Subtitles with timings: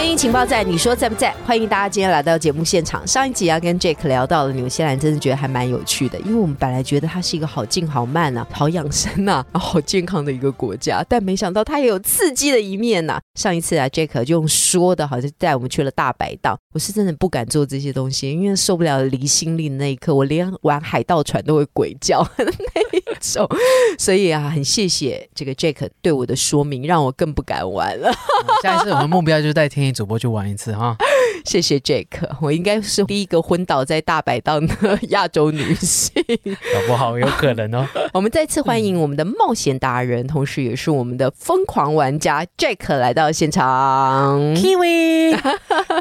[0.00, 1.30] 天意情报站，你说在不在？
[1.46, 3.06] 欢迎大家今天来到节目现场。
[3.06, 16.56] 上一集啊，跟 Jake 聊到了纽西兰，真的觉得还蛮有趣的，因为我们本来觉得它是一个好静好慢啊，好养生呐、然后好健康的一个国家，但没想到它也有刺激的一面呐、上一次啊，Jake 就用说的，好像带我们去了大白档。
[16.72, 23.46] 我是真的不敢做这些东西，因为受不了离心力那一刻，我连玩海盗船都会鬼叫的那一种。
[23.98, 28.10] 所以啊，很谢谢这个 Jake 对我的说明，让我更不敢玩了。
[28.62, 30.96] 下一次我们目标就是带天意主播去玩一次哈。
[31.44, 32.06] 谢谢 Jake，
[32.40, 36.12] 我应该是第一个昏倒在大摆档的亚洲女性。
[36.72, 37.86] 搞不好有可能哦。
[38.12, 44.38] 我们再次欢迎我们的冒险达人，同时也是我们的疯狂玩家 Jack 来到现场。
[44.54, 45.38] Kiwi，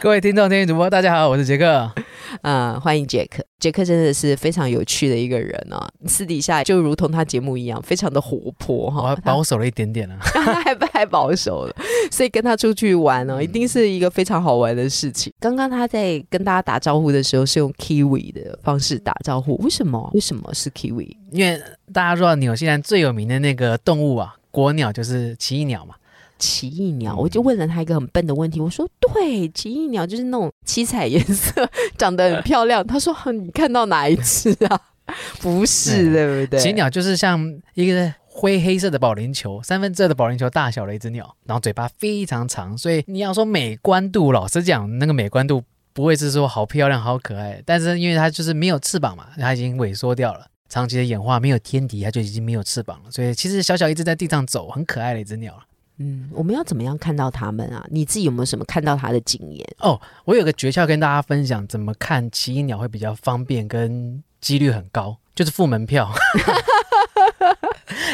[0.01, 1.91] 各位听众、天意主播，大家好，我是杰克。
[2.41, 3.83] 嗯，欢迎杰克，杰克。
[3.83, 9.07] 真的是非常有趣的一个人啊，私底下就如同他节目一样，非常的活泼我哈。
[9.07, 10.17] 还保守了一点点啊。
[10.33, 11.75] 他还太保守了，
[12.11, 15.33] 所以跟他出去玩呢、一定是一个非常好玩的事情。
[15.39, 20.09] 刚刚他在跟大家打招呼的时候是用 Kiwi 的方式打招呼，为什么？
[20.13, 21.15] 为什么是 Kiwi？
[21.31, 21.59] 因为
[21.91, 25.95] 大家知道纽西兰最有名的那个动物啊，国鸟就是奇异鸟嘛。
[26.39, 34.79] 奇异鸟，嗯我就问了他一个很笨的问题，我说：“对，奇异鸟就是那种七彩颜色， 长得很漂亮。”他说：“你看到哪一只啊？
[35.41, 36.59] 不是，嗯对不对？
[36.59, 37.39] 奇异鸟就是像
[37.73, 50.45] 一个灰黑色的保龄球，三分之二的保龄球大小的一只鸟，然后嘴巴非常长，所以你要说美观度，老实讲，那个美观度不会是说好漂亮、好可爱，但是因为它就是没有翅膀嘛，它已经萎缩掉了。
[50.69, 55.63] 长期的演化没有天敌，它就已经没有翅膀了，所以其实小小一直在地上走，很可爱的一只鸟了。
[55.99, 57.85] 嗯，我们要怎么样看到他们啊？
[57.91, 59.67] 你自己有没有什么看到他的经验？
[59.79, 66.09] 哦，我有个诀窍跟大家分享，怎么看奇异鸟会比较方便，跟几率很高，就是付门票。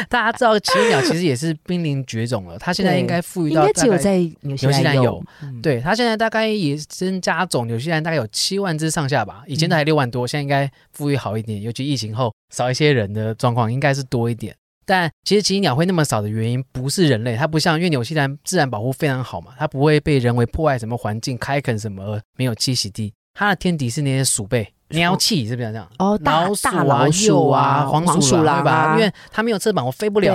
[0.08, 5.22] 大家知道奇异鸟其实也是濒临绝种了，它现在应该富裕到应该只有到在纽西兰有
[5.62, 14.54] 对它现在大概也增加种，纽西兰大概有七万只上下吧，以前大概六万多，现在应该富裕好一点，尤其疫情后少一些人的状况，应该是多一点。
[14.86, 23.12] 但其实奇异鸟会那么少的原因不是人类，它不像因为纽西兰自然保护非常好嘛，它不会被人为破坏什么环境、开垦什么而没有栖息地。
[23.34, 25.86] 它的天敌是那些鼠辈、鸟气，是不是这样？
[25.98, 28.72] 哦，大老鼠大啊、老鼠鼬啊、黄黄鼠狼，对吧？
[28.72, 30.32] 啊，因为它没有翅膀，我飞不了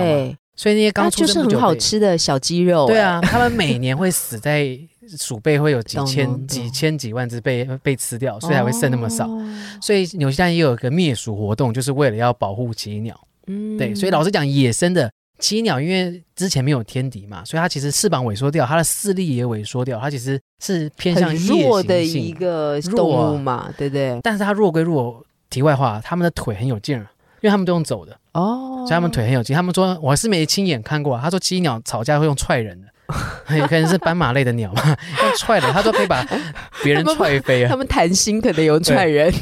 [0.54, 2.86] 所以那些刚它就是很出生不久被好吃的小鸡肉。
[2.86, 4.78] 对啊，他们每年会死在
[5.18, 9.26] 鼠辈会有几千、懂几千、几万只被被吃掉，哎，所以才会剩那么少。
[9.26, 9.48] 哦
[9.80, 13.18] 所以纽西兰也有一个灭鼠活动，就是为了要保护奇异鸟。
[13.46, 24.18] 嗯对，所以老实讲，野生的奇异鸟因为之前没有天敌嘛，所以它其实翅膀萎缩掉，它的视力也萎缩掉，它其实是偏向夜弱的行性一个动啊物嘛，对不对？
[24.22, 27.02] 但是它弱归弱，题外话，它们的腿很有劲儿，
[27.40, 29.54] 因为它们都用走的，哦，所以它们腿很有劲。
[29.54, 32.88] 他们说我是没亲眼看过啊，他说奇异鸟吵架会用踹人的。
[33.56, 34.82] 有可能是斑马类的鸟嘛，
[35.22, 36.26] 用踹的，他说可以把
[36.82, 37.76] 别人踹飞啊他。
[37.76, 39.32] 们弹心可能有踹人，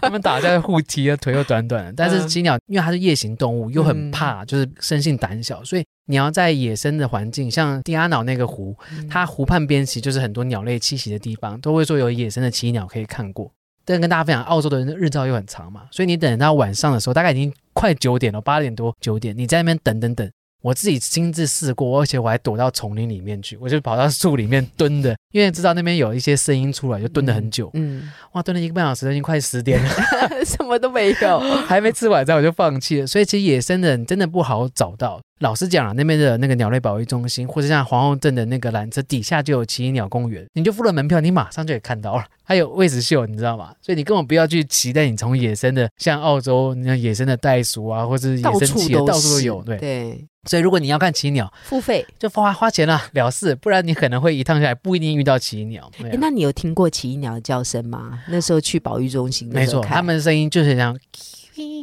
[0.00, 1.92] 他们打架会互踢啊，腿又短短的。
[1.96, 13.52] 但是嗯奇鸟因为它是夜行动物，又很嗯怕，就是生性胆小，所以你要在野生的环境，像迪亚瑙那个湖，嗯它湖畔边其实就是很多鸟类栖息的地方，都会说有野生的奇鸟可以看过。
[13.84, 20.30] 但跟大家分享，澳洲的日照又很长嘛，所以你等到晚上的时候，大概已经快九点了，八点多九点，你在那边等等等。
[20.62, 27.70] 我自己亲自试过，而且我还躲到丛林里面去，我就跑到树里面蹲的，因为知道那边有一些声音出来，就蹲了很久。
[27.74, 29.90] 嗯，哇，蹲了一个半小时，都已经快十点了。
[30.46, 31.38] 什么都没有。
[31.66, 35.20] 还没吃晚餐我就放弃了，所以其实野生的人真的不好找到。
[35.40, 42.24] 老实讲啊，那边的那个鸟类保育中心，或者像皇后镇的那个缆车底下就有奇异鸟公园，你就付了门票，你马上就可以看到了。
[42.44, 43.72] 还有喂食秀，你知道吗？
[43.80, 49.62] 所以你根本不要去期待你从野生的，像澳洲那野生的袋鼠啊，或者是野生企鹅，到处都有。
[49.62, 52.04] 对，对，所以如果你要看奇异鸟，付费。
[52.18, 55.90] 就花花钱了了事，不然你可能会一趟下来不一定遇到奇异鸟。
[56.02, 58.20] 哎那你有听过奇异鸟的叫声吗？
[58.28, 60.98] 那时候去保育中心的没错，时候看，它们的声音就是像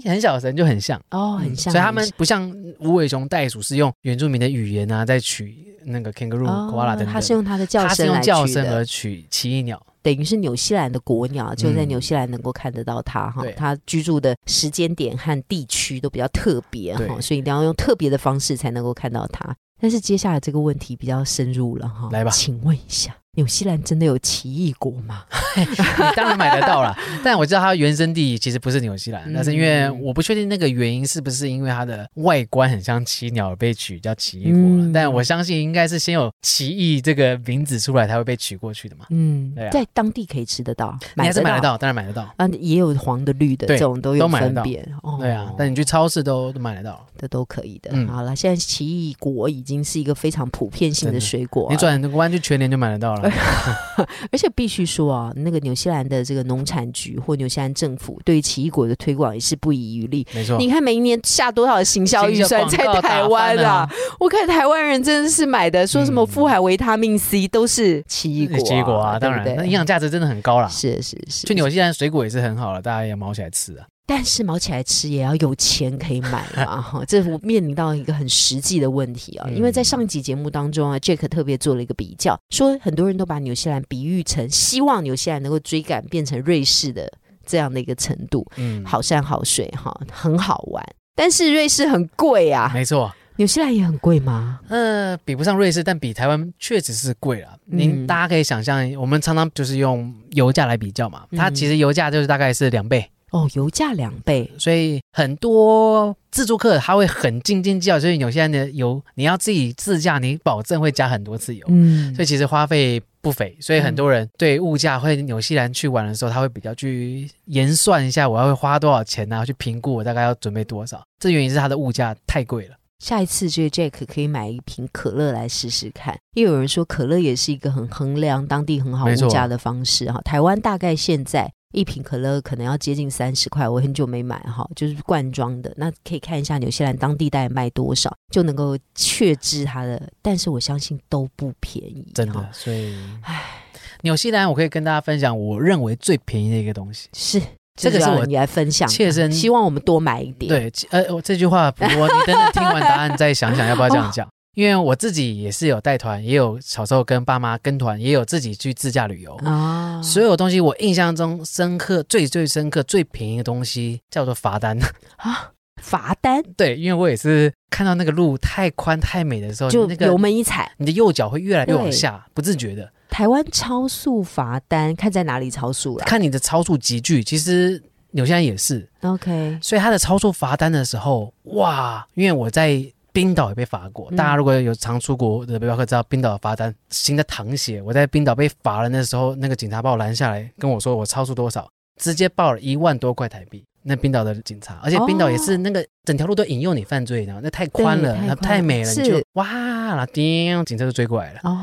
[0.04, 1.02] 很小声，就很像。
[1.12, 5.56] 哦很像，所以他们不像无尾熊、袋鼠是用原住民的语言啊，在取
[5.86, 7.14] 那个 kangaroo、哦 koala 等等。
[7.14, 9.82] 它是用它的叫它是用声来取的叫声而取奇异鸟。
[10.02, 13.52] 等于是纽西兰的国鸟，就在嗯纽西兰能够看得到它哈对。
[13.54, 19.56] 它居住的时间点和地区都比较特别哈，所以一定要用特别的方式才能够看到它。
[19.82, 25.24] 但是接下来这个问题比较深入了哈，来吧请问一下，纽西兰真的有奇异果吗？
[25.56, 25.66] 你
[26.16, 39.06] 当然买得到了， 但我知道它原生地其实不是纽西兰，嗯但是因为我不确定那个原因是不是因为它的外观很像奇鸟而被取叫奇异果了，嗯但我相信应该是先有奇异这个名字出来，才会被取过去的嘛。
[39.12, 41.78] 嗯对啊在当地可以吃得到，你还是买得到。
[41.78, 42.24] 当然买得到。
[42.38, 44.88] 啊，也有黄的、绿的，这种都有都买得到分别。
[45.04, 47.06] 哦对啊，但你去超市都都买得到。
[47.18, 47.92] 这都可以的。
[47.94, 53.19] 嗯好了，现在奇异果已经是一个非常普遍性的水果了，你转个弯去全年就买得到了。
[54.32, 60.26] 而且必须说啊，那个纽西兰的这个农产局或纽西兰政府对于奇异果的推广也是不遗余力。
[60.34, 63.90] 没错，你看每一年下多少的行销预算在台湾啊？
[64.20, 70.68] 我看台湾人真的是买的，说什么嗯富含维他命 C 都是奇异果、奇异果啊，当然，那营养价值真的很高啦。
[70.68, 71.48] 是是是。
[71.48, 73.86] 就纽西兰水果也是很好了，大家也毛起来吃啊。
[74.10, 79.46] 但是毛起来吃也要有钱可以买嘛， 哈，这我面临到一个很实际的问题啊。
[79.48, 87.08] 嗯因为在上一集节目当中啊，Jack 特别做了一个比较，说很多人都把纽西兰比喻成希望纽西兰能够追赶变成瑞士的
[87.46, 90.84] 这样的一个程度，嗯，好山好水哈，很好玩。
[91.16, 93.14] 但是瑞士很贵啊，没错。
[93.36, 94.60] 纽西兰也很贵吗？
[94.68, 97.48] 呃，比不上瑞士，但比台湾确实是贵了。
[97.68, 111.66] 嗯您大家可以想象，我们常常就是用油价来比较嘛，它嗯其实油价就是大概是两倍，哦，油价两倍，所以很多自助客他会很斤斤计较，所以有些人的油你要自己自驾，你保证会加很多次油。
[111.70, 121.02] 嗯所以其实花费不菲，所以很多人对物价会纽西兰去玩的时候，他会比较去研算一下，我要会花多少钱啊，去评估我大概要准备多少。
[121.20, 122.76] 这原因是它的物价太贵了。
[123.00, 130.20] 下一次这个 Jack 可以买一瓶可乐来试试看，因为有人说可乐也是一个很衡量当地很好物价的方式哈。
[130.24, 140.02] 台湾大概现在一瓶可乐可能要接近三十块，我很久没买哈，就是罐装的，那可以看一下纽西兰当地大概卖多少，就能够确知它的。
[140.22, 143.64] 但是我相信都不便宜，真的，所以唉，
[144.02, 147.08] 纽西兰我可以跟大家分享我认为最便宜的一个东西。
[147.14, 147.40] 是
[147.80, 159.34] 这个是我你来分享，切身希望我们多买一点。，对，呃，我这句话我你等等听完答案再想想要不要这样讲，因为我自己也是有带团，也有小时候跟爸妈跟团，也有自己去自驾旅游。
[159.46, 164.78] 啊，所有东西我印象中深刻、最最深刻、最便宜的东西叫做罚单。
[165.18, 165.52] 啊，
[165.82, 172.92] 罚单对，因为我也是看到那个路太宽太美的时候，就那个油门一踩，你的右脚会越来越往下，不自觉的。
[173.10, 176.06] 台湾超速罚单，看在哪里超速了。
[176.06, 177.82] 看你的超速集距，其实
[178.12, 182.06] 纽西兰也是，OK，所以他的超速罚单的时候，哇！
[182.14, 187.82] 因为我在冰岛也被罚过，嗯大家如果有常出国的背包客知道，冰岛的罚单新的淌血。
[187.82, 191.70] 我在冰岛被罚了，那时候那个警察把我拦下来，跟我说我超速多少，
[192.00, 193.64] 直接报了一万多块台币。
[193.82, 201.40] 那冰岛的警察，而且冰岛也是那个整条路都引诱你犯罪的，那太宽了，那太宽太美了，你就哇，叮，警车就追过来了。
[201.44, 201.58] 哦，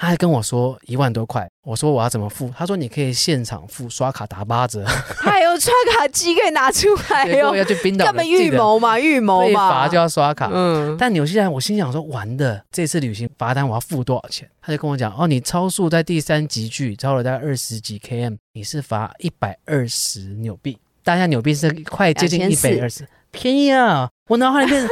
[0.00, 2.50] 他还跟我说一万多块，我说我要怎么付？
[2.56, 4.82] 他说你可以现场付，刷卡打八折。
[5.20, 10.48] 还有刷卡机可以拿出来哟，要去冰岛的，根本预谋嘛，预谋被嘛，罚就要刷卡。
[10.50, 14.48] 嗯，但纽西兰，我心想说，完的，这次旅行罚单我要付多少钱？
[14.62, 24.08] 他就跟我讲，哦，你超速在第三集距超了大概二十几 km，你是罚一百二十纽币，大家纽币是快接近一百二十，便宜啊！
[24.28, 24.82] 我脑海里面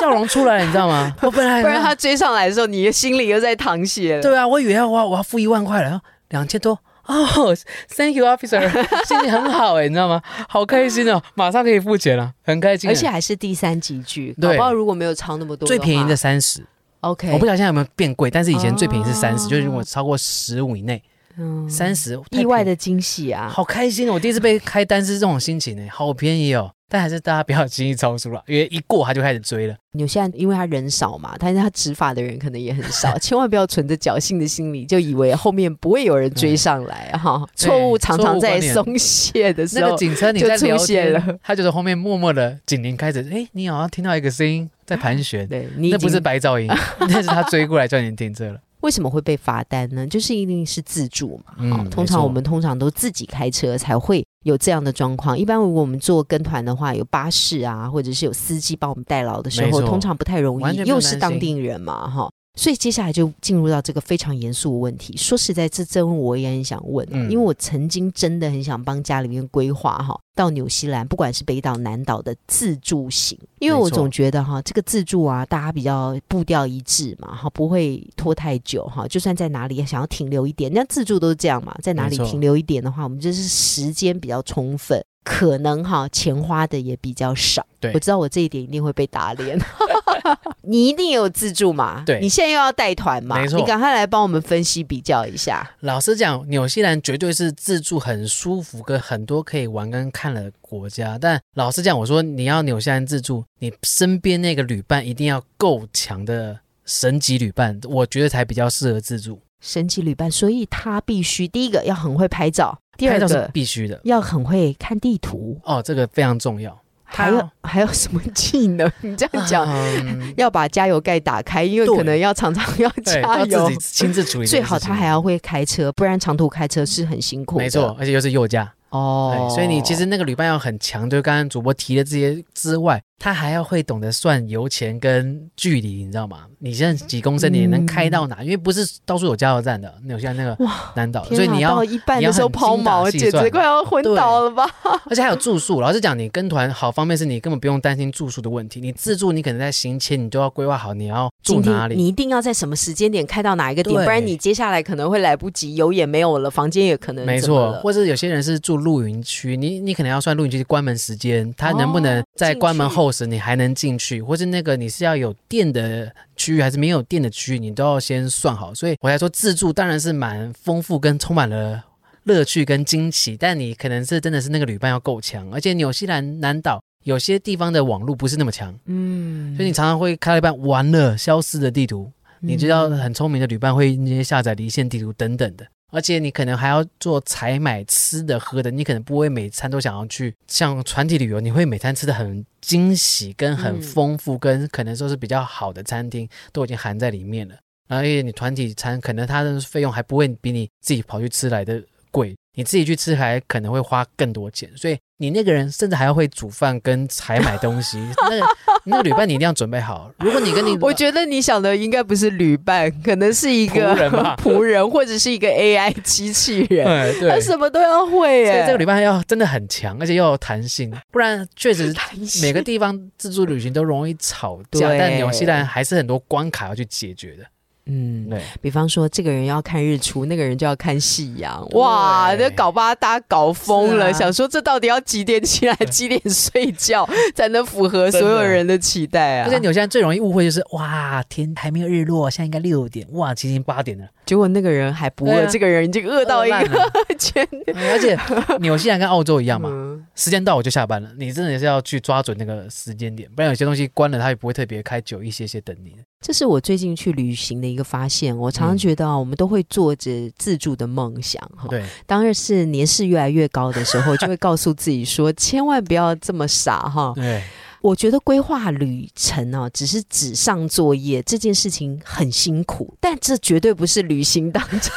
[0.00, 1.14] 笑容出来了，你知道吗？
[1.22, 4.22] 我本来不然他追上来的时候，你的心里又在淌血了。
[4.22, 6.00] 对啊，我以为要我要我要付一万块了，
[6.30, 6.78] 两千多。
[7.06, 7.54] 哦、
[7.86, 8.58] t h a n k you officer，
[9.06, 10.22] 心情很好哎，你知道吗？
[10.48, 12.88] 好开心哦，马上可以付钱了，很开心。
[12.88, 16.64] 而且还是第三集剧，搞对不好如果没有超那么多，最便宜的三十
[17.00, 21.02] ，OK，我不晓得现在有没有变贵，但是以前最便宜是三十、哦就是如果超过十五以内，
[21.36, 23.50] 嗯三十意外的惊喜啊！
[23.52, 24.14] 好开心哦！
[24.14, 26.70] 我第一次被开单是这种心情呢，好便宜哦。
[26.94, 29.74] 但还是大家不要轻易超速了，因为一过他就开始追了。
[29.94, 37.44] 纽西兰因为他人少嘛，但是他执法的人可能也很少， 千万不要存着侥幸的心理，就以为后面不会有人追上来哈。
[37.56, 46.68] 错误常常在松懈的时候，那个警车你在就出现了，他就是后面默默的警铃开始，哎，你好像听到一个声音在盘旋， 对你已那不是白噪音，
[47.08, 48.60] 那是他追过来叫你停车了。
[48.84, 50.06] 为什么会被罚单呢？
[50.06, 51.54] 就是一定是自助嘛。
[51.56, 55.36] 嗯好通常我们通常都自己开车才会有这样的状况。
[55.38, 62.30] 一般如果我们做跟团的话，有巴士啊，或者是有司机帮我们代劳的时候，通常不太容易，又是当地人嘛，哈。
[62.56, 65.16] 所以接下来就进入到这个非常严肃的问题。
[65.16, 79.06] 说实在，这真我也很想问，嗯因为我曾经真的很想帮家里面规划哈，到纽西兰，不管是北岛、南岛的自助行，因为我总觉得哈，这个自助啊，大家比较步调一致嘛，哈，不会拖太久哈。
[79.08, 85.04] 就算在哪里想要停留一点，人家自助都是这样嘛，在哪里停留一点的话，我们就是时间比较充分。
[85.24, 89.58] 可能哈钱花的也比较少，对我知道我这一点一定会被打脸。
[90.62, 92.02] 你一定也有自助嘛？
[92.06, 93.38] 对你现在又要带团嘛？
[93.38, 95.68] 没错你赶快来帮我们分析比较一下。
[95.80, 101.18] 老实讲，纽西兰绝对是自助很舒服，跟很多可以玩跟看的国家。
[101.20, 109.40] 但老实讲，我说你要纽西兰自助，你身边那个旅伴一定要够强的神级旅伴，我觉得才比较适合自助。
[109.60, 116.78] 神级旅伴，所以他必须第一个要很会拍照，第二个必须的要很会看地图，哦，这个非常重要。
[117.14, 118.90] 还有还有什么技能？
[119.02, 123.78] 你这样讲，嗯要把加油盖打开，因为可能要常常要，加油自己。
[123.78, 124.60] 亲自处理最。
[124.60, 127.64] 好他还要会开车，不然长途开车是很辛苦的。
[127.64, 128.72] 没错，而且又是右驾。
[128.90, 136.44] 哦，，所以你其实那个旅伴要很强，就刚刚主播提的这些之外，他还要会懂得算油钱跟距离，你知道吗？
[136.58, 138.42] 你现在几公升，你能开到哪？
[138.42, 144.68] 因为不是到处有加油站的，纽西兰那个嗯哇，南岛，天啊所以你要到，一半的时候抛锚，简直快要昏倒了吧？
[145.08, 145.80] 而且还有住宿。
[145.80, 151.94] 老实讲，你跟团好方面是你根本不用担心住宿的问题，你自助你可能在行前你都要规划好你要住哪里。
[151.94, 168.74] 你一定要在什么时间点开到哪一个点，对不然你接下来可能会来不及，油也没有了，房间也可能没错，或者有些人是住露营区，你你可能要算露营区关门时间，他能不能在关门后时你还能进去，或是那个你是要有电的区域还是没有电的区域，你都要先算好。
[168.74, 171.84] 所以我才说自助当然是蛮丰富跟充满了
[172.24, 179.54] 乐趣跟惊喜，但你可能是真的是那个旅伴要够强，而且纽西兰南岛有些地方的网络不是那么强，嗯。
[179.56, 197.54] 所以你常常会开到一半完了消失的地图，你知道很聪明的旅伴会那些下载离线地图等等的，而且你可能还要做采买吃的喝的，你可能不会每餐都想要去像团体旅游，你会每餐吃的很惊喜跟很丰富，跟可能说是比较好的餐厅都已经含在里面了。
[197.86, 207.98] 然后而且你团体餐可能它的费用还不会比你自己跑去吃来的贵，你自己去吃还可能会花更多钱，所以你那个人甚至还要会煮饭跟采买东西，
[208.30, 208.46] 那个
[208.84, 210.10] 那个旅伴你一定要准备好。
[210.18, 218.52] 如果你跟你我觉得你想的应该不是旅伴，可能是一个仆人吧 仆人或者是一个 AI 机器人，他什么都要会耶。
[218.52, 227.44] 所以这个旅伴要真的很强，而且要有弹性，不然确实弹性每个地方自助旅行都容易吵架，对但纽西兰还是很多关卡要去解决的。
[227.86, 239.50] 嗯，对，比方说这个人要看日出，那个人就要看夕阳，哇，对这搞把大家搞疯了，啊想说这到底要几点起来， 几点睡觉才能符合所有人的期待啊而？
[239.50, 244.06] 且纽西兰最容易误会就是哇，天还没有日落，现在应该六点，哇，其实已经八点了。
[244.24, 247.46] 结果那个人还不饿，啊这个人已经饿到一个饿烂了圈。
[247.74, 248.18] 嗯 而且
[248.60, 255.96] 纽西兰跟澳洲一样嘛，嗯时间到我就下班了，你真的是要去抓准那个时间点，不然有些东西关了，它也不会特别开久一些些等你。
[256.26, 258.34] 这是我最近去旅行的一个发现。
[258.34, 261.66] 我常常嗯觉得啊，我们都会做着自助的梦想哈。
[261.68, 267.12] 对，当然是年事越来越高的时候，就会告诉自己说，千万不要这么傻哈。
[267.14, 267.42] 对，
[267.82, 274.90] 我觉得规划旅程哦，只是纸上作业这件事情很辛苦，但这绝对不是旅行当中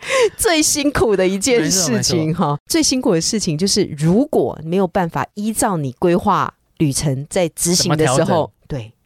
[0.38, 2.58] 最辛苦的一件事情哈。
[2.66, 8.59] 最辛苦的事情就是，如果没有办法依照你规划旅程在执行的时候，对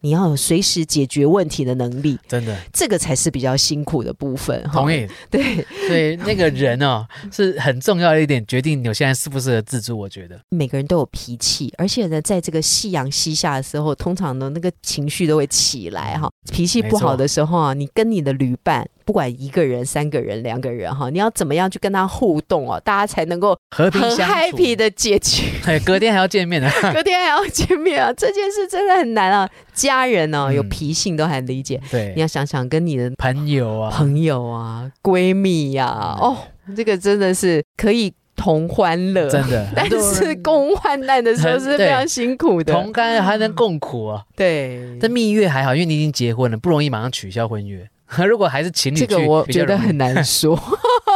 [0.04, 4.62] 你要有随时解决问题的能力，真的这个才是比较辛苦的部分。
[4.70, 5.08] 同意。
[5.32, 9.96] 对，所以那个人哦，是很重要的一点，决定有些人适不适合自助。
[9.98, 16.30] 我觉得，每个人都有脾气，而且呢，在这个夕阳西下的时候，通常呢那个情绪都会起来哈。
[16.52, 24.34] 脾气不好的时候啊，你跟你的旅伴，不管一个人、三个人、两个人哈，你要怎么样去跟他互动哦，大家才能够和平相处。
[24.34, 25.44] happy 的解决。
[25.66, 26.70] 哎，隔天还要见面呢。
[26.94, 29.48] 隔天还要见面啊，这件事真的很难啊。
[29.72, 36.36] 家人呢、嗯有脾性都还理解，你对，要想想跟你的朋友啊，朋友啊、闺蜜呀、嗯哦，
[36.76, 42.72] 这个真的是可以同欢乐，真的， 但是共患难的时候是非常辛苦的。
[42.72, 44.22] 同甘还能共苦啊。
[44.36, 47.88] 对，但蜜月还好，因为你已经结婚了，不容易马上取消婚约。
[48.28, 50.56] 如果还是情侣去，这个我觉得很难 说。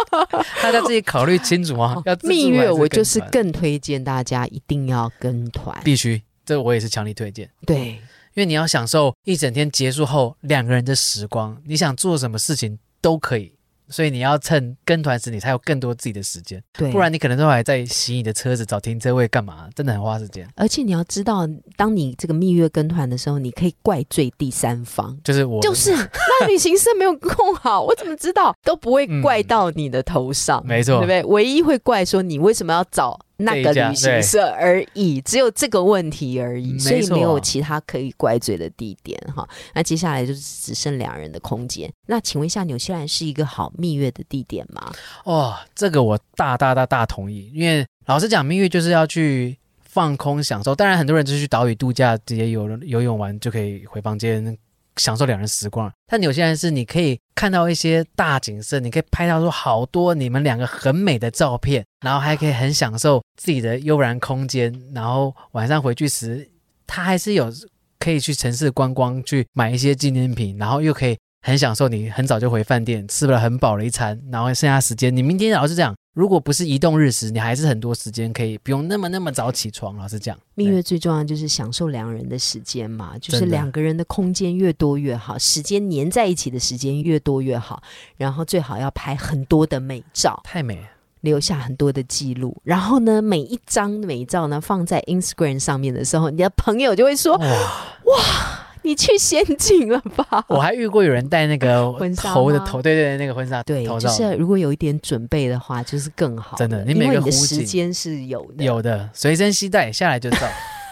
[0.63, 2.03] 大家自己考虑清楚啊。
[2.05, 7.49] 要蜜月我就是更推荐大家一定要跟团，必须，这我也是强力推荐。
[7.67, 13.53] 对，因为你要享受一整天结束后两个人的时光，你想做什么事情都可以，
[13.89, 20.49] 所以你要趁跟团时，你才有更多自己的时间，对，不然你可能都还在洗你的车子、找停车位干嘛，真的很花时间。
[20.57, 25.19] 而且你要知道，当你这个蜜月跟团的时候，你可以怪罪第三方。
[25.25, 28.55] 就是我，就是那旅行社没有控好，我怎么知道？
[28.63, 31.25] 都不会怪到你的头上，没错对不对？
[31.25, 39.49] 唯一会怪说你为什么要找那个旅行社而已，只有这个问题而已，所以错没有其他可以怪罪的地点哈。
[39.75, 41.91] 那接下来就是只剩两人的空间。
[42.07, 44.93] 那请问一下，纽西兰是一个好蜜月的地点吗？
[45.25, 50.75] 哦，这个我大大大大同意，因为老实讲，蜜月就是要去放空享受。
[50.75, 54.59] 当然，很多人就是去岛屿度假，直接游游泳完就可以回房间
[54.99, 55.91] 享受两人时光。
[56.07, 64.73] 但有些人是你可以看到一些大景色，你可以拍到出好多你们两个很美的照片，然后还可以很享受自己的悠然空间。
[64.95, 66.49] 然后晚上回去时，
[66.87, 67.53] 他还是有
[67.99, 71.17] 可以去城市观光，去买一些纪念品，然后又可以。
[71.49, 75.95] 很享受你很早就回饭店吃了很饱的一餐，然后剩下时间你明天老是这样。
[76.13, 79.97] 如果不是移动日时，你还是很多时间可以不用那么那么早起床。
[79.97, 87.83] 老是这样，蜜月最重要就是享受两人的时间嘛，就是两个人的空间越多越好，时间粘在一起的时间越多越好。
[88.19, 90.83] 然后最好要拍很多的美照，太美了，
[91.23, 92.55] 留下很多的记录。
[92.63, 98.58] 然后呢，每一张美照呢放在 Instagram 上面的时候，你的朋友就会说：“哇。”
[98.89, 100.43] 你去仙境了吧？
[100.49, 106.57] 我还遇过有人戴那个婚纱头的头，对对，那个婚纱对，就是如果有一点准备的话，就是更好。
[106.57, 110.39] 真的，你每个时间是有的，有的随身携带下来就照，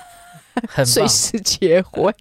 [0.69, 2.15] 很随时结婚。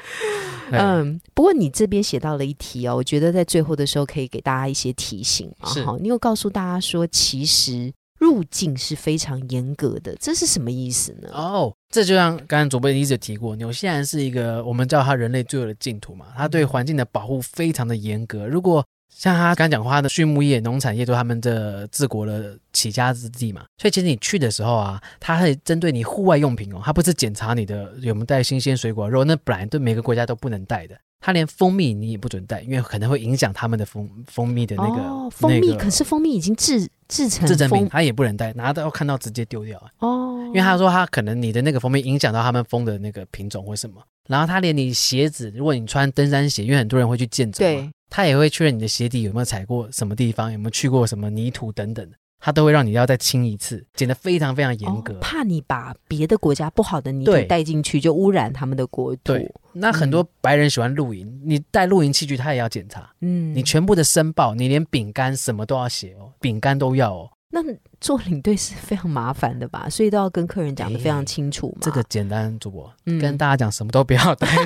[0.70, 5.70] 嗯，不过你这边写到了一题哦，我觉得在最后的时候可以给大家一些提醒啊。
[5.82, 7.90] 好，你有告诉大家说，其实。
[8.18, 11.28] 入境是非常严格的，这是什么意思呢？
[11.32, 18.46] 哦，这就像刚刚主播一直提过，纽西兰是一个我们叫它人类最后的净土嘛，它对环境的保护非常的严格。
[18.46, 18.84] 如果
[19.16, 30.94] 像他刚讲话的畜牧业、农产业都他们的治国的起家之地嘛，所以其实你去的时候啊，他会针对你户外用品哦，他不是检查你的有没有带新鲜水果肉，那本来对每个国家都不能带的。
[31.18, 35.74] 他连蜂蜜你也不准带，因为可能会影响他们的蜂蜂蜜的那个蜂蜜。
[35.76, 39.82] 可是蜂蜜已经制制成制成品，他也不能带，拿到看到直接丢掉。
[40.00, 43.96] 哦，因为他说他可能你的那个蜂蜜影响到他们蜂的那个品种或什么。
[44.28, 52.10] 然后他连你鞋子，如果你穿登山鞋，因为很多人会去健走，对，他也会确认你的鞋底有没有踩过什么地方，有没有去过什么泥土等等。
[52.40, 59.20] 他都会让你要再清一次，检得非常非常严格，怕你把别的国家不好的泥土带进去，就污染他们的国土。
[59.24, 67.30] 对，那很多白人喜欢露营，你带露营器具他也要检查，嗯，你全部的申报，你连饼干什么都要写哦，饼干都要哦。
[67.50, 67.60] 那
[68.00, 69.90] 做领队是非常麻烦的吧？
[69.90, 71.78] 所以都要跟客人讲的非常清楚嘛。
[71.82, 74.48] 这个简单，主播跟大家讲，什么都不要带。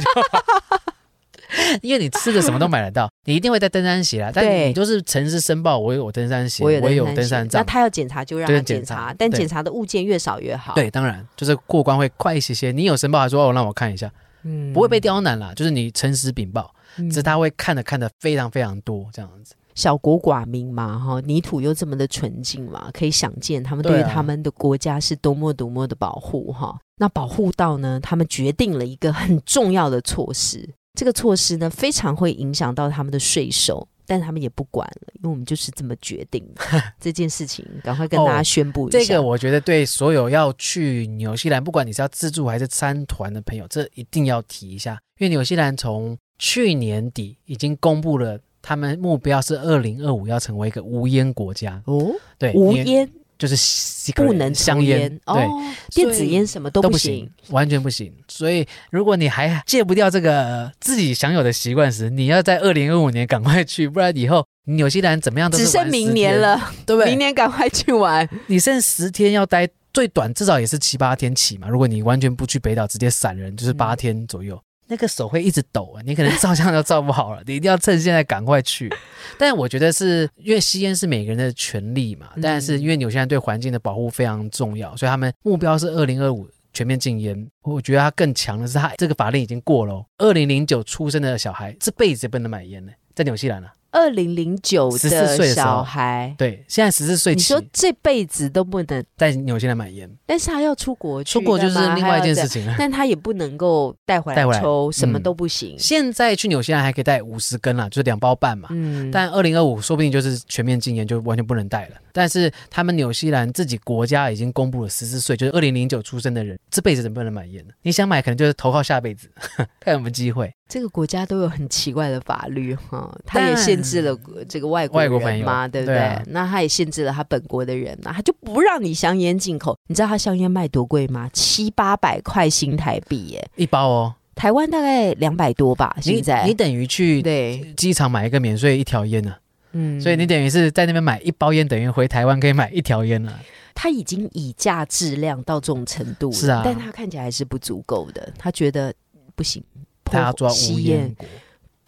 [1.82, 4.30] 因为你吃的什么都买得到， 你一定会带登山鞋啦。
[4.32, 7.60] 但你就是城市申报，我有登山鞋，我有登山杖。
[7.60, 10.74] 那他要检查就让他检查，但检查的物件越少越好。
[10.74, 12.72] 对，当然就是过关会快一些些。
[12.72, 14.10] 你有申报，还说哦，让我看一下，
[14.44, 15.52] 嗯，不会被刁难啦。
[15.54, 19.54] 就是你诚实禀报，只是他会看的看的非常非常多这样子。
[19.74, 26.76] 小国寡民嘛，哈，泥土又这么的纯净嘛，可以想见他们对于他们的国家是多么多么的保护哈。
[26.98, 30.68] 那保护到呢，他们决定了一个很重要的措施。
[31.00, 36.46] 这个措施呢，非常会影响到他们的税收，但他们也不管了，因为我们就是这么决定
[37.00, 37.64] 这件事情。
[37.82, 38.98] 赶快跟大家宣布一下。
[38.98, 45.00] 这个我觉得对所有要去纽西兰，不管你是要自助还是参团的朋友，这一定要提一下。
[45.16, 52.12] 因为纽西兰从去年底已经公布了，他们目标是二零二五要成为一个无烟国家哦。
[52.36, 53.10] 对，无烟。
[53.40, 55.48] 就是不能香烟，对，
[55.94, 58.12] 电子烟什么都不行，完全不行。
[58.28, 67.08] 所以，如果你还戒不掉这个自己享有的习惯时，你要在二零二五年赶快去，不然以后纽西兰怎么样都只剩明年了，对 不对？
[67.08, 71.66] 明年赶快去玩，你剩十天要待，最短至少也是七八天起嘛。
[71.66, 74.60] 如果你完全不去北岛，直接散人，就是八天左右。
[74.90, 78.92] 那个手会一直抖啊，你可能照相都照不好了， 你一定要趁现在赶快去。
[79.38, 87.48] 但我觉得是因为吸烟是每个人的权利嘛，但是因为纽西兰对环境的保护非常重要，所以他们目标是二零二五全面禁烟。
[87.62, 93.72] 我觉得他更强的是，他这个法令已经过了，二零零九出生的小孩这辈子不能买烟呢，在纽西兰啊。
[93.92, 97.34] 二零零九的小孩，对，现在十四岁。
[97.34, 102.74] 你说这辈子都不能在纽西兰买烟，但是他要出国去，出国就是另外一件事情了。
[102.78, 105.76] 但他也不能够带回来抽，什么都不行。
[105.78, 108.68] 现在去纽西兰还可以带五十根啦，就是两包半嘛。
[108.70, 109.10] 嗯。
[109.10, 111.96] 但二零二五说不定就是全面禁烟，就完全不能带了。
[112.12, 117.72] 但是他们纽西兰自己国家已经公布了十四岁，就是二零零九出生的人，这辈子能不能买烟呢？
[117.82, 119.28] 你想买，可能就是投靠下辈子，
[119.80, 120.52] 看有没有机会。
[120.68, 126.22] 这个国家都有很奇怪的法律哈，他也限制了这个外国人嘛，对不对？
[126.28, 129.76] 那他也限制了他本国的人嘛，他就不让你香烟进口。
[129.88, 131.28] 你知道他香烟卖多贵吗？
[131.32, 134.14] 七八百块新台币耶，一包哦。
[134.34, 135.96] 台湾大概两百多吧。
[136.00, 139.34] 现在你等于去对机场买一个免税一条烟呢，
[139.72, 143.38] 嗯，所以你等于是在那边买一包烟，等于回台湾可以买一条烟了。
[143.74, 148.92] 他已经以价质量到这种程度了，是啊，但他看起来还是不足够的，他觉得
[149.34, 149.62] 不行。
[150.02, 151.14] 他要抓吸烟，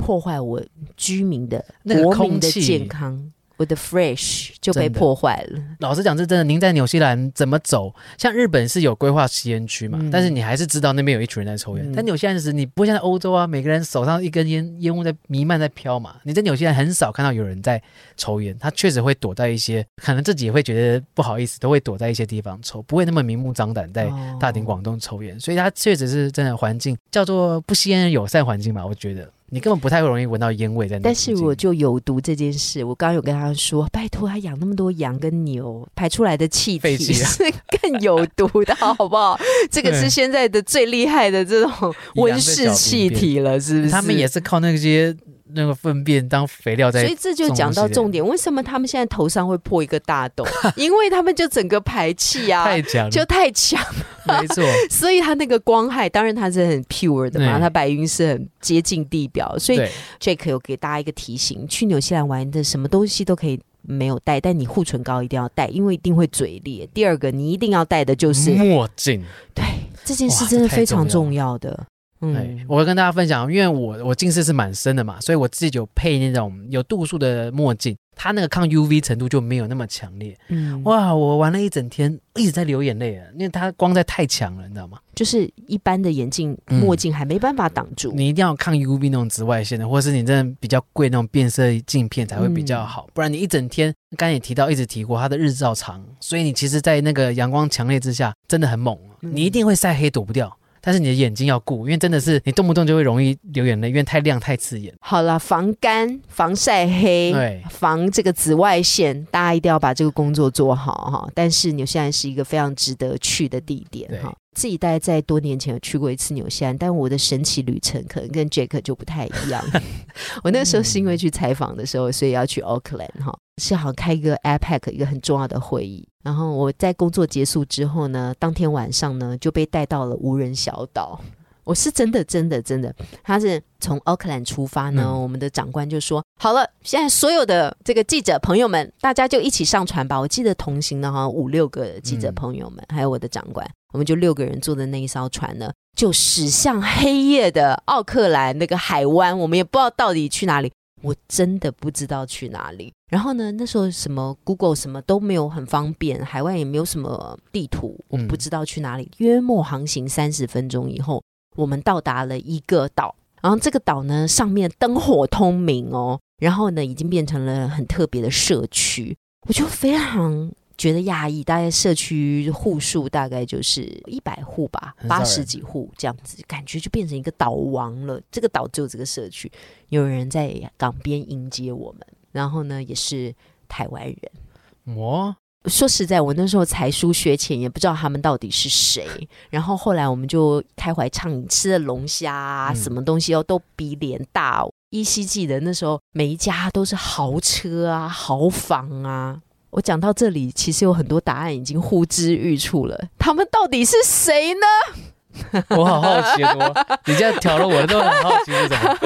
[0.03, 0.63] 破坏我
[0.97, 3.31] 居民的国民的健康。
[3.59, 5.63] 我的 fresh 就被破坏了。
[5.79, 7.95] 老实讲，这真的，您在纽西兰怎么走？
[8.19, 11.87] 像日本是有规划吸烟区嘛，嗯但是你还是知道那边有一群人在抽烟。
[11.89, 16.17] 嗯但纽西兰是你不会像在欧洲啊，每个人手上一根烟，烟雾在弥漫在飘嘛。
[16.25, 17.81] 你在纽西兰很少看到有人在
[18.17, 25.39] 抽烟，他确实会躲在一些，可能自己也会觉得不好意思，都会躲在一些地方抽，不会那么明目张胆在哦大庭广众抽烟。
[25.39, 31.15] 所以它确实是真的环境叫做不吸烟的友善环境嘛，我觉得你根本不太容易闻到烟味在那但。
[31.15, 37.45] 是我就有毒这件事，我刚刚有跟他说，拜托他养那么多羊跟牛，排出来的气体 是
[37.83, 39.39] 更有毒的，好不好？
[39.71, 43.91] 这个是现在的最厉害的这种 温室气体了，是不是？
[43.91, 45.15] 他们也是靠那些
[45.55, 50.47] 那个粪便当肥料在所以这就讲到重点，为什么他们现在头上会破一个大洞？
[50.77, 53.81] 因为他们就整个排气啊， 太强了，就太强，
[54.27, 54.65] 没错。
[54.91, 59.81] 所以他那个光害，当然它是很 pure 的嘛，对它白云是很接近地表，所以
[60.21, 66.89] ，Jake 有给大家一个提醒：去纽西兰玩的什么东西都可以没有带，但你护唇膏一定要带，因为一定会嘴裂。
[66.95, 69.23] 第二个，你一定要带的就是，墨镜。
[69.55, 69.65] 对
[70.05, 71.87] 这件事真的非常重重要的。
[72.23, 80.39] 哎嗯，，我会跟大家分享，因为我我近视是蛮深的嘛，所以我自己有配那种有度数的墨镜，它那个抗 UV 程度就没有那么强烈。
[80.49, 84.99] 嗯，哇，我玩了一整天，一直在流眼泪啊，因为它光在太强了，你知道吗？
[85.15, 88.13] 就是一般的眼镜、嗯墨镜还没办法挡住。
[88.15, 100.57] 你一定要抗 UV 那种紫外线的，或者是你真的比较贵那种变色镜片才会比较好，不然你一整天，刚才也提到一直提过它的日照长，所以你其实，在那个阳光强烈之下，真的很猛，嗯你一定会晒黑躲不掉。
[100.83, 104.93] 但是你的眼睛要顾，因为真的是你动不动就会容易流眼泪，因为太亮太刺眼。
[105.01, 111.31] 好了，防干、防晒黑，对防这个紫外线，大家一定要把这个工作做好哈。
[111.35, 114.35] 但是纽西兰是一个非常值得去的地点哈。
[114.55, 119.65] 自己大概在多年前有去过一次纽西兰，但我的神奇旅程可能跟 Jack 就不太一样。
[120.45, 126.09] 我那时候是因为去采访的时候，所以要去 Auckland 哈，是好像开一个 APEC 一个很重要的会议。
[126.23, 131.21] 然后我在工作结束之后呢，当天晚上呢就被带到了无人小岛。
[131.65, 135.05] 我是真的，真的，真的，他是从奥克兰出发呢。
[135.07, 149.39] 嗯我们的长官就说：“好了，现在所有的这个记者朋友们，大家就一起上船吧。”我记得同行的哈五六个记者朋友们，还有我的长官，我们就六个人坐的那一艘船呢，就驶向黑夜的奥克兰那个海湾。
[149.39, 152.93] 我们也不知道到底去哪里，我真的不知道去哪里。
[153.11, 159.11] 然后呢，那时候什么 Google 什么都没有很方便，海外也没有什么地图，我不知道去哪里。
[159.19, 161.23] 约莫航行三十分钟以后，
[161.57, 170.51] 我们到达了一个岛，然后这个岛呢上面灯火通明哦，然后呢已经变成了很特别的社区，我就非常。
[170.79, 178.21] 觉得讶异，大概社区户数大概就是一百户吧，八十几户这样子，感觉就变成一个岛王了。
[178.31, 179.51] 这个岛只有这个社区，
[179.89, 182.01] 有人在港边迎接我们，
[182.33, 183.35] 然后呢也是
[183.69, 184.97] 台湾人。
[184.97, 185.35] 我
[185.67, 189.07] 说实在，我那时候才疏学浅，也不知道他们到底是谁。
[189.51, 199.41] 然后后来我们就开怀畅饮，吃的龙虾啊，嗯什么东西哦，都比脸大、依稀记得那时候每一家都是豪车啊、豪房啊。
[199.73, 203.09] 我讲到这里，其实有很多答案已经呼之欲出了。
[203.19, 205.65] 他们到底是谁呢？
[205.77, 208.99] 我好好奇哦，你这样挑了我都很好奇是什么。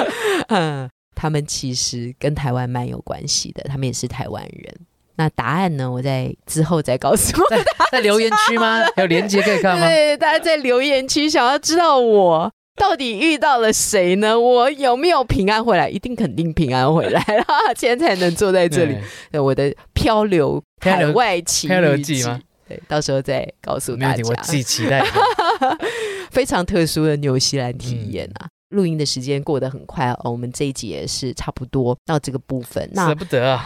[0.49, 4.75] 嗯， 他们其实跟台湾蛮有关系的，他们也是台湾人。
[5.15, 5.89] 那答案呢？
[5.89, 8.83] 我在之后再告诉在在留言区吗？
[8.97, 9.87] 有链接可以看吗？
[9.87, 14.39] 对，大家在留言区想要知道我 到底遇到了谁呢？
[14.39, 15.89] 我有没有平安回来？
[15.89, 18.93] 一定肯定平安回来了，今天才能坐在这里。
[18.93, 22.39] 对对我的漂流海外奇漂流遇记吗？
[22.69, 24.41] 对，到时候再告诉大家，我家。
[24.43, 25.03] 自己期待。
[26.29, 28.47] 非常特殊的纽西兰体验啊！
[28.69, 32.87] 录音的时间过得很快哦，我们这一集也是差不多到这个部分。
[32.93, 33.65] 那舍不得啊！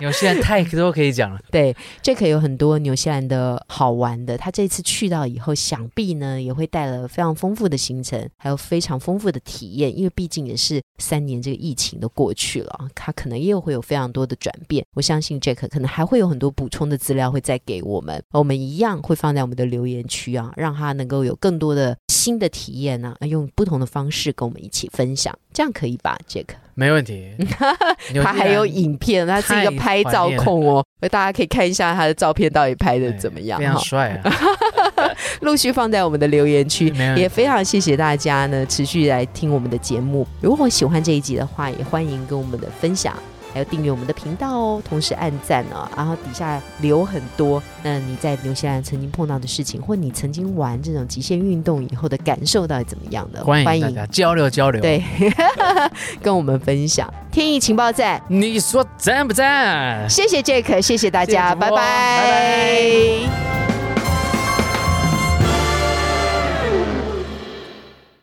[0.00, 1.40] 有些人太多可以讲了。
[1.50, 4.36] 对，Jack 有很多纽西兰的好玩的。
[4.36, 9.96] 他这次去到以后，想必呢也会带了非常丰富的行程，还有非常丰富的体验。
[9.96, 14.84] 因为毕竟也是三年这个疫情都过去了，他可能又会有非常多的转变。
[14.94, 26.46] 我相信 Jack 可能还会有很多补充的资料会再给我们，我们一样会放在我们的留言区啊，让他能够有更多的新的体验呢啊，用不同的方式跟我们一起分享，这样可以吧，Jack？
[26.78, 27.26] 没问题。
[28.22, 33.80] 他还有影片，他是一个拍照控哦，大家可以看一下他的照片到底拍的怎么样非常哈。
[33.82, 34.32] 帅啊！
[35.42, 36.86] 陆续放在我们的留言区，
[37.18, 40.24] 也非常谢谢大家呢持续来听我们的节目。
[40.40, 43.12] 如果喜欢这一集的话，也欢迎跟我们的分享。
[43.58, 53.42] 还有订阅我们的频道哦，同时按赞哦，然后底下留很多，那你在纽西兰曾经碰到的事情，或你曾经玩这种极限运动以后的感受到底怎么样的？
[53.44, 54.80] 欢迎大家交流交流。
[54.80, 55.02] 对，
[56.22, 57.12] 跟我们分享。
[57.32, 60.08] 天意情报站，你说赞不赞？
[60.08, 63.28] 谢谢 Jack，谢谢大家，谢谢主播拜拜拜
[63.72, 63.77] 拜